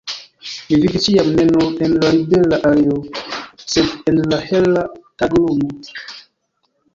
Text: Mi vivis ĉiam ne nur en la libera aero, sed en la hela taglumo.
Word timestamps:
Mi 0.69 0.77
vivis 0.83 1.03
ĉiam 1.07 1.27
ne 1.39 1.43
nur 1.49 1.83
en 1.87 1.93
la 2.03 2.09
libera 2.15 2.59
aero, 2.69 2.97
sed 3.75 4.11
en 4.13 4.19
la 4.33 4.41
hela 4.49 4.87
taglumo. 5.03 5.71